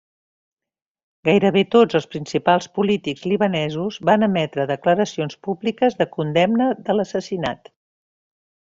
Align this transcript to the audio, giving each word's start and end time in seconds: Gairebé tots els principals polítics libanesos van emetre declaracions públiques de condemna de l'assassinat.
Gairebé 1.27 1.61
tots 1.75 1.97
els 1.99 2.07
principals 2.13 2.69
polítics 2.79 3.27
libanesos 3.33 4.01
van 4.13 4.29
emetre 4.31 4.67
declaracions 4.75 5.39
públiques 5.49 6.03
de 6.03 6.11
condemna 6.19 6.75
de 6.91 7.01
l'assassinat. 7.01 7.75